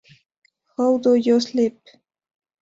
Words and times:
How 0.77 0.97
Do 0.97 1.13
You 1.13 1.39
Sleep? 1.39 1.79